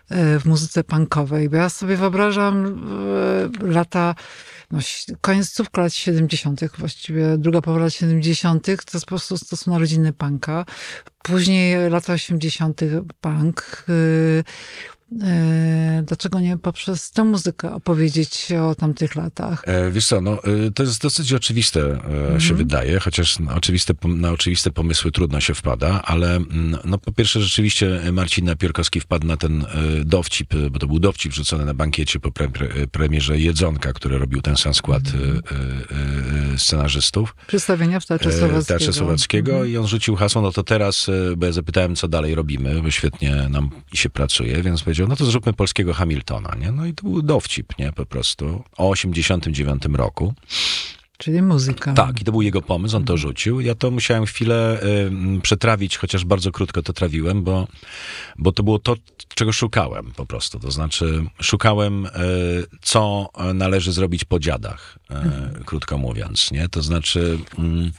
[0.09, 1.49] e, w muzyce punkowej.
[1.49, 2.83] Bo ja sobie wyobrażam
[3.61, 4.15] e, lata,
[4.73, 4.79] no,
[5.21, 10.13] końcówka lat 70., właściwie druga połowa lat 70., to jest po prostu to są narodziny
[10.13, 10.65] punka.
[11.23, 12.81] Później lata 80.
[13.21, 13.85] punk.
[13.89, 14.43] y, e,
[16.03, 19.63] Dlaczego nie poprzez tę muzykę opowiedzieć o tamtych latach?
[19.65, 22.39] E, Wiesz co, no, e, to jest dosyć oczywiste, e, Mhm.
[22.41, 27.11] się wydaje, chociaż na oczywiste, na oczywiste pomysły trudno się wpada, ale mm, no, po
[27.11, 29.65] pierwsze rzeczywiście Marcin Napierkowski wpadł na ten e,
[30.05, 34.17] dowcip, e, bo to był dowcip rzucony na bankiecie po pre, pre, premierze Jedzonka, który
[34.17, 37.35] robił ten sam skład e, e, e, scenarzystów.
[37.47, 38.65] Przedstawienia w Teatrze e, Słowackiego.
[38.65, 39.71] Teatrze Słowackiego Mhm.
[39.71, 42.91] i on rzucił hasło, no to teraz, e, bo ja zapytałem, co dalej robimy, bo
[42.91, 46.71] świetnie nam się pracuje, więc powiedział, no to zróbmy polskiego Hamiltona, nie?
[46.71, 47.93] No i to był dowcip, nie?
[47.93, 48.63] Po prostu.
[48.77, 50.33] O 89 roku.
[51.17, 51.93] Czyli muzyka.
[51.93, 53.61] Tak, i to był jego pomysł, on to rzucił.
[53.61, 54.83] Ja to musiałem chwilę
[55.37, 57.67] y, przetrawić, chociaż bardzo krótko to trawiłem, bo,
[58.37, 58.95] bo to było to,
[59.35, 60.59] czego szukałem po prostu.
[60.59, 62.09] To znaczy, szukałem, y,
[62.81, 64.99] co należy zrobić po dziadach,
[65.61, 66.69] y, krótko mówiąc, nie?
[66.69, 67.39] To znaczy...
[67.57, 67.91] Yy,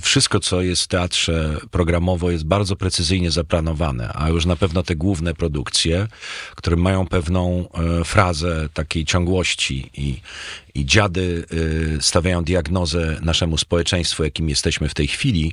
[0.00, 4.96] wszystko, co jest w teatrze programowo, jest bardzo precyzyjnie zaplanowane, a już na pewno te
[4.96, 6.08] główne produkcje,
[6.56, 10.20] które mają pewną e, frazę takiej ciągłości i,
[10.74, 11.44] i dziady
[11.98, 15.52] e, stawiają diagnozę naszemu społeczeństwu, jakim jesteśmy w tej chwili,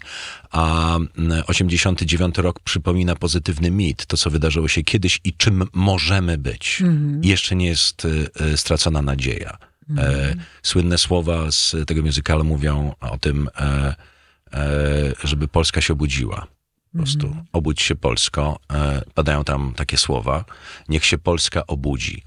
[0.51, 6.37] a mm, 89 rok przypomina pozytywny mit, to co wydarzyło się kiedyś i czym możemy
[6.37, 6.83] być.
[7.21, 8.07] Jeszcze nie jest
[8.39, 9.57] e, stracona nadzieja.
[9.97, 13.95] E, słynne słowa z tego muzykalu mówią o tym, e,
[14.53, 16.47] e, żeby Polska się obudziła.
[16.91, 18.59] Po prostu obudź się Polsko.
[19.13, 20.45] Padają tam takie słowa.
[20.89, 22.23] Niech się Polska obudzi.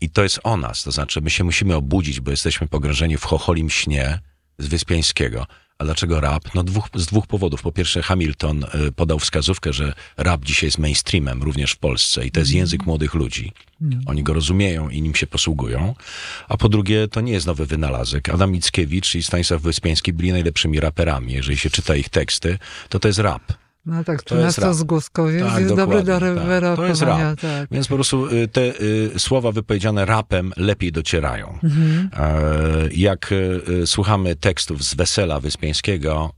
[0.00, 0.82] I to jest o nas.
[0.82, 4.18] To znaczy, my się musimy obudzić, bo jesteśmy pogrążeni w chocholim śnie
[4.58, 5.46] z Wyspiańskiego.
[5.80, 6.54] A dlaczego rap?
[6.54, 7.62] No dwóch, z dwóch powodów.
[7.62, 12.30] Po pierwsze, Hamilton y, podał wskazówkę, że rap dzisiaj jest mainstreamem również w Polsce i
[12.30, 13.52] to jest język młodych ludzi.
[14.06, 15.94] Oni go rozumieją i nim się posługują.
[16.48, 18.28] A po drugie, to nie jest nowy wynalazek.
[18.28, 21.32] Adam Mickiewicz i Stanisław Wyspiański byli najlepszymi raperami.
[21.32, 23.52] Jeżeli się czyta ich teksty, to to jest rap.
[23.86, 24.74] No tak, To jest rap.
[24.74, 26.22] z Głoskowiec Tak, jest dobre do tak.
[26.22, 26.76] rewera.
[26.76, 27.40] To jest rap.
[27.40, 27.68] Tak.
[27.70, 31.58] Więc po prostu y, te y, słowa wypowiedziane rapem lepiej docierają.
[31.62, 32.10] Mhm.
[32.16, 36.32] E, Jak y, słuchamy tekstów z Wesela Wyspiańskiego,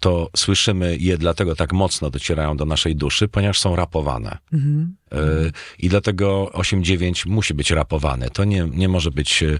[0.00, 4.38] to słyszymy je dlatego tak mocno docierają do naszej duszy, ponieważ są rapowane.
[4.52, 4.96] Mhm.
[5.12, 5.18] E,
[5.78, 8.30] I dlatego 8-9 musi być rapowane.
[8.30, 9.58] To nie, nie może być e,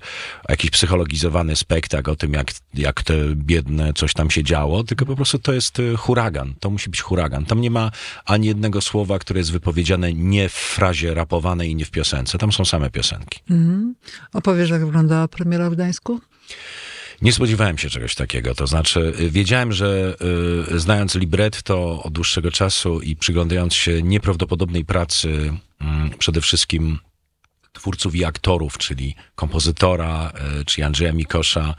[0.49, 5.17] jakiś psychologizowany spektakl o tym, jak, jak te biedne coś tam się działo, tylko po
[5.17, 6.55] prostu to jest e, huragan.
[6.61, 7.45] To musi być huragan.
[7.45, 7.91] Tam nie ma
[8.25, 12.39] ani jednego słowa, które jest wypowiedziane nie w frazie rapowanej i nie w piosence.
[12.39, 13.41] Tam są same piosenki.
[13.51, 13.95] Mhm.
[14.33, 16.21] Opowiesz, jak wyglądała premiera w Gdańsku?
[17.23, 18.55] Nie spodziewałem się czegoś takiego.
[18.55, 20.17] To znaczy, y, wiedziałem, że
[20.73, 26.99] y, znając libretto od dłuższego czasu i przyglądając się nieprawdopodobnej pracy, mm, przede wszystkim
[27.77, 31.75] twórców i aktorów, czyli kompozytora, y, czy Andrzeja Mikosza,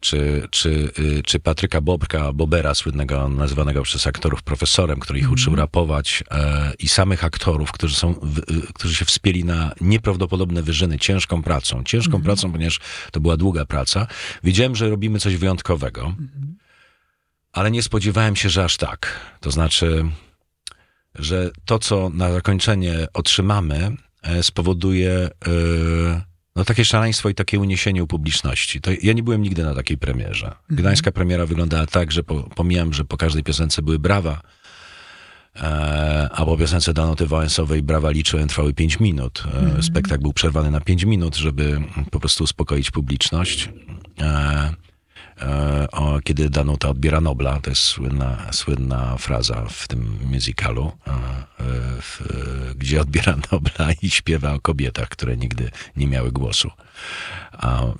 [0.00, 5.54] czy, czy, y, czy Patryka Bobka, Bobera, słynnego, nazywanego przez aktorów profesorem, który ich uczył
[5.54, 11.42] rapować, e, i samych aktorów, którzy, są, y, którzy się wspięli na nieprawdopodobne wyżyny ciężką
[11.42, 11.84] pracą.
[11.84, 12.80] Ciężką pracą, ponieważ
[13.12, 14.06] to była długa praca.
[14.42, 16.14] Wiedziałem, że robimy coś wyjątkowego,
[17.52, 19.20] ale nie spodziewałem się, że aż tak.
[19.40, 20.04] To znaczy,
[21.14, 23.96] że to, co na zakończenie otrzymamy, e,
[24.42, 25.30] spowoduje e,
[26.56, 28.80] no, takie szaleństwo i takie uniesienie u publiczności.
[28.80, 30.54] To ja nie byłem nigdy na takiej premierze.
[30.70, 34.40] Gdańska premiera wyglądała tak, że po, pomijam, że po każdej piosence były brawa,
[35.56, 39.44] e, a po piosence Danuty Wałęsowej brawa liczyłem trwały 5 minut.
[39.78, 43.70] E, Spektakl był przerwany na 5 minut, żeby po prostu uspokoić publiczność.
[44.20, 44.74] E, e,
[45.92, 51.14] o, kiedy Danuta odbiera Nobla, to jest słynna, słynna fraza w tym musicalu, e, e,
[51.14, 56.70] e, gdzie odbiera Nobla i śpiewa o kobietach, które nigdy nie miały głosu.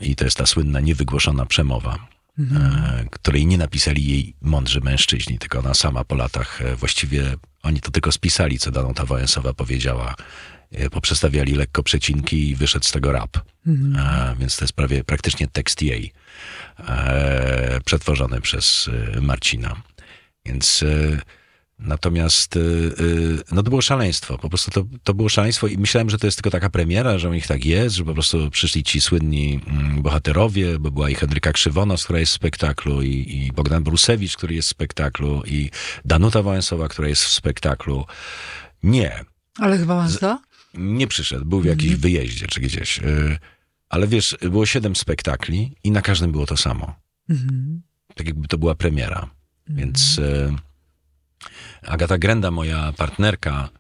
[0.00, 2.13] I to jest ta słynna, niewygłoszona przemowa.
[2.38, 7.80] E, której nie napisali jej mądrzy mężczyźni, tylko ona sama po latach e, właściwie oni
[7.80, 10.14] to tylko spisali, co Danuta Wałęsowa powiedziała.
[10.72, 13.36] E, Poprzestawiali lekko przecinki i wyszedł z tego rap.
[13.36, 16.12] E, więc to jest prawie praktycznie tekst jej,
[16.78, 19.82] e, przetworzony przez Marcina.
[20.46, 21.22] Więc e,
[21.78, 22.62] natomiast e, e,
[23.52, 24.38] no to było szaleństwo.
[24.38, 27.28] Po prostu to, to było szaleństwo i myślałem, że to jest tylko taka premiera, że
[27.28, 31.14] u nich tak jest, że po prostu przyszli ci słynni mm, bohaterowie, bo była i
[31.14, 35.70] Henryka Krzywonos, która jest w spektaklu i, i Bogdan Brusewicz, który jest w spektaklu i
[36.04, 38.04] Danuta Wałęsowa, która jest w spektaklu.
[38.82, 39.24] Nie,
[39.58, 40.38] Ale chyba Wałęsa?
[40.74, 42.98] nie przyszedł, był w jakimś wyjeździe czy gdzieś.
[42.98, 43.38] Y,
[43.88, 46.94] Ale wiesz, było siedem spektakli i na każdym było to samo.
[47.28, 47.82] Mhm.
[48.14, 49.30] Tak jakby to była premiera.
[49.68, 50.54] Więc y,
[51.82, 53.70] Agata Grenda, moja partnerka,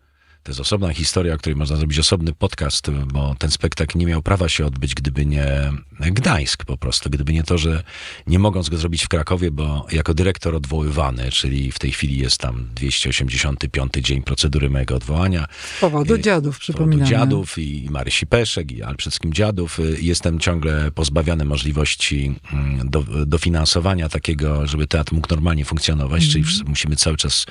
[0.44, 4.22] To jest osobna historia, o której można zrobić osobny podcast, bo ten spektakl nie miał
[4.22, 7.10] prawa się odbyć, gdyby nie Gdańsk po prostu.
[7.10, 7.82] Gdyby nie to, że
[8.26, 12.38] nie mogąc go zrobić w Krakowie, bo jako dyrektor odwoływany, czyli w tej chwili jest
[12.38, 15.46] tam 285 dzień procedury mojego odwołania.
[15.76, 17.10] Z powodu dziadów, przypominamy.
[17.10, 19.78] dziadów i Marysi Peszek i ale przede wszystkim dziadów.
[20.00, 26.68] Jestem ciągle pozbawiany możliwości mm, do, dofinansowania takiego, żeby teatr mógł normalnie funkcjonować, czyli wsz-
[26.68, 27.46] musimy cały czas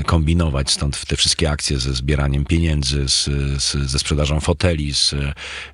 [0.00, 3.24] y, kombinować, stąd te wszystkie akcje ze zbieraniem pieniędzy, z,
[3.62, 5.14] z, ze sprzedażą foteli, z,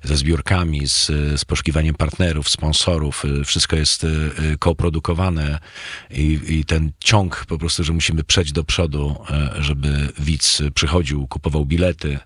[0.03, 1.05] ze zbiórkami, z,
[1.41, 3.23] z poszukiwaniem partnerów, sponsorów.
[3.45, 4.07] Wszystko jest y,
[4.59, 5.59] koprodukowane
[6.11, 9.15] i, i ten ciąg po prostu, że musimy przejść do przodu,
[9.59, 12.19] y, żeby widz przychodził, kupował bilety,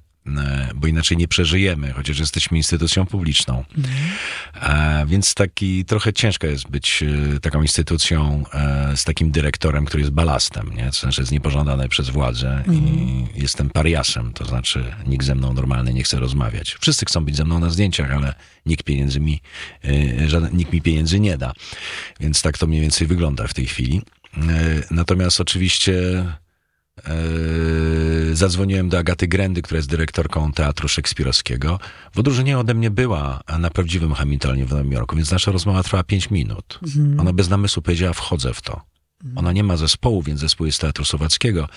[0.75, 3.63] bo inaczej nie przeżyjemy, chociaż jesteśmy instytucją publiczną.
[4.61, 7.03] E, Więc taki trochę ciężko jest być
[7.35, 10.85] e, taką instytucją e, z takim dyrektorem, który jest balastem, nie?
[10.85, 15.93] to znaczy jest niepożądany przez władzę i jestem pariasem, to znaczy nikt ze mną normalny
[15.93, 16.77] nie chce rozmawiać.
[16.81, 18.33] Wszyscy chcą być ze mną na zdjęciach, ale
[18.65, 19.41] nikt pieniędzy mi,
[19.85, 21.53] e, żaden, nikt mi pieniędzy nie da.
[22.19, 24.01] Więc tak to mniej więcej wygląda w tej chwili.
[24.37, 24.41] E,
[24.91, 25.93] Natomiast oczywiście
[28.33, 31.79] Zadzwoniłem do Agaty Grendy, która jest dyrektorką Teatru Szekspirowskiego.
[32.13, 36.03] W odróżnieniu ode mnie była na prawdziwym Hamiltonie w Nowym Jorku, więc nasza rozmowa trwała
[36.03, 36.79] 5 minut.
[37.19, 38.81] Ona bez namysłu powiedziała, wchodzę w to.
[39.35, 41.67] Ona nie ma zespołu, więc zespół jest Teatru Słowackiego,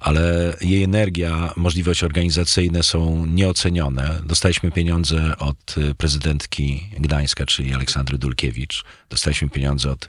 [0.00, 4.20] ale jej energia, możliwości organizacyjne są nieocenione.
[4.24, 8.84] Dostaliśmy pieniądze od y, prezydentki Gdańska, czyli Aleksandry Dulkiewicz.
[9.10, 10.08] Dostaliśmy pieniądze od,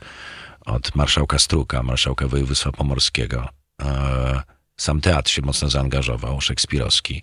[0.66, 3.50] od marszałka Struka, marszałka województwa pomorskiego.
[4.78, 7.22] Sam teatr się mocno zaangażował, szekspirowski.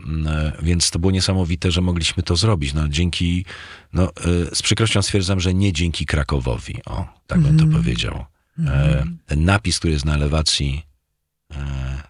[0.00, 2.74] Mm, e, Więc to było niesamowite, że mogliśmy to zrobić.
[2.74, 3.44] No, dzięki,
[3.92, 6.84] no, e, z przykrością stwierdzam, że nie dzięki Krakowowi.
[6.86, 8.24] O, tak bym to powiedział.
[8.66, 10.82] E, Ten napis, który jest na elewacji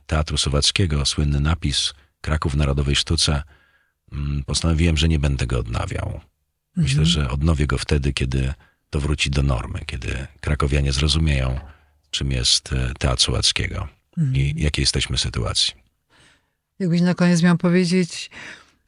[0.07, 3.43] Teatru Słowackiego, słynny napis Kraków w Narodowej Sztuce,
[4.13, 6.21] mm, postanowiłem, że nie będę go odnawiał.
[6.77, 8.55] Myślę, że odnowię go wtedy, kiedy
[8.91, 11.61] to wróci do normy, kiedy krakowianie zrozumieją,
[12.11, 13.89] czym jest Teatr Słowackiego
[14.35, 15.73] i jakiej jesteśmy sytuacji.
[16.79, 18.31] Jakbyś na koniec miał powiedzieć,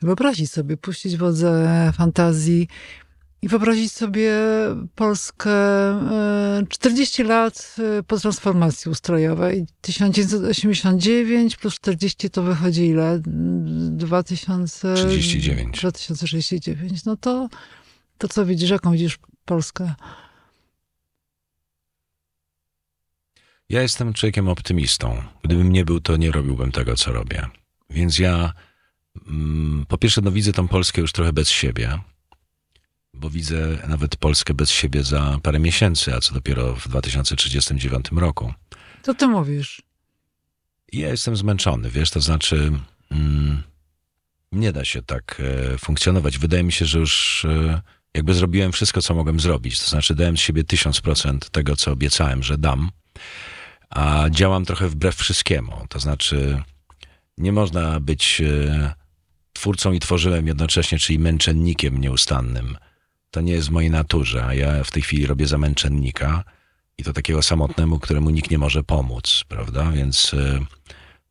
[0.02, 2.68] wyobrazić sobie, puścić wodze fantazji
[3.42, 4.32] i wyobrazić sobie
[4.94, 9.66] Polskę e, 40 lat e, po transformacji ustrojowej.
[9.80, 13.20] 1989 plus 40 to wychodzi ile?
[13.24, 14.94] 2000...
[14.94, 15.78] 39.
[15.78, 17.04] 2069.
[17.04, 17.48] No to,
[18.18, 18.70] to co widzisz?
[18.70, 19.94] Jaką widzisz Polskę?
[23.70, 25.22] Ja jestem człowiekiem optymistą.
[25.42, 27.46] Gdybym nie był, to nie robiłbym tego, co robię.
[27.90, 28.52] Więc ja
[29.28, 31.98] mm, po pierwsze, no widzę tą Polskę już trochę bez siebie,
[33.14, 38.54] bo widzę nawet Polskę bez siebie za parę miesięcy, a co dopiero w 2039 roku.
[39.02, 39.82] Co ty mówisz?
[40.92, 42.72] Ja jestem zmęczony, wiesz, to znaczy
[43.10, 43.62] mm,
[44.52, 45.42] nie da się tak
[45.74, 46.38] e, funkcjonować.
[46.38, 47.80] Wydaje mi się, że już e,
[48.14, 49.80] jakby zrobiłem wszystko, co mogłem zrobić.
[49.80, 52.90] To znaczy dałem z siebie tysiąc procent tego, co obiecałem, że dam,
[53.90, 55.72] a działam trochę wbrew wszystkiemu.
[55.88, 56.62] To znaczy
[57.38, 58.94] nie można być e,
[59.52, 62.76] twórcą i tworzyłem jednocześnie, czyli męczennikiem nieustannym.
[63.30, 66.44] To nie jest w mojej naturze, a ja w tej chwili robię za męczennika
[66.98, 69.90] i to takiego samotnemu, któremu nikt nie może pomóc, prawda?
[69.90, 70.60] Więc e,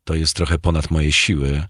[0.04, 1.62] to jest trochę ponad moje siły,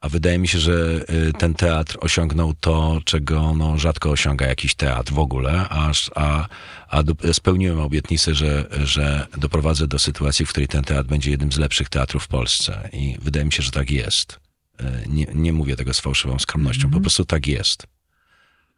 [0.00, 4.74] a wydaje mi się, że e, ten teatr osiągnął to, czego no, rzadko osiąga jakiś
[4.74, 6.48] teatr w ogóle, aż, a,
[6.88, 11.58] a spełniłem obietnicę, że, że doprowadzę do sytuacji, w której ten teatr będzie jednym z
[11.58, 12.88] lepszych teatrów w Polsce.
[12.92, 14.40] I wydaje mi się, że tak jest.
[14.80, 17.86] E, Nie, nie mówię tego z fałszywą skromnością, po prostu tak jest.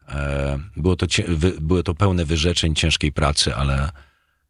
[0.08, 1.06] E, Było to,
[1.60, 3.90] było to pełne wyrzeczeń, ciężkiej pracy, ale,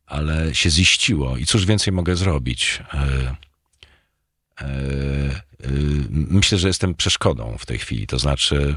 [0.06, 1.37] ale się ziściło.
[1.37, 2.83] I cóż więcej mogę zrobić?
[5.64, 5.68] E,
[6.11, 8.07] Myślę, że jestem przeszkodą w tej chwili.
[8.07, 8.77] To znaczy,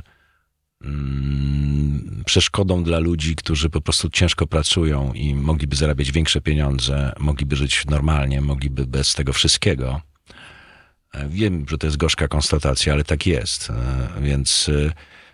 [0.84, 7.56] mm, przeszkodą dla ludzi, którzy po prostu ciężko pracują i mogliby zarabiać większe pieniądze, mogliby
[7.56, 10.02] żyć normalnie, mogliby bez tego wszystkiego.
[11.14, 13.70] E, Wiem, że to jest gorzka konstatacja, ale tak jest.
[13.70, 14.92] E, Więc, e,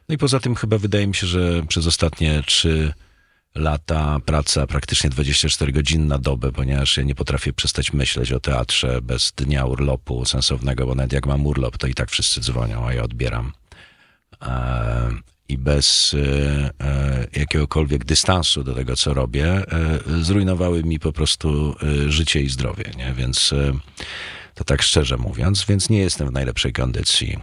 [0.09, 2.93] no i poza tym chyba wydaje mi się, że przez ostatnie trzy
[3.55, 9.01] lata praca praktycznie 24 godziny na dobę, ponieważ ja nie potrafię przestać myśleć o teatrze
[9.01, 12.93] bez dnia urlopu sensownego, bo nawet jak mam urlop, to i tak wszyscy dzwonią, a
[12.93, 13.53] ja odbieram.
[14.41, 15.09] E,
[15.49, 19.63] I bez e, e, jakiegokolwiek dystansu do tego, co robię,
[20.21, 21.75] zrujnowały mi po prostu
[22.07, 23.13] życie i zdrowie, nie?
[23.13, 23.53] Więc
[24.55, 27.39] to tak szczerze mówiąc, więc nie jestem w najlepszej kondycji.